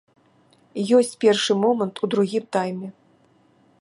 Ёсць 0.99 1.13
першы 1.25 1.53
момант 1.67 1.95
у 2.07 2.09
другім 2.15 2.45
тайме. 2.59 2.87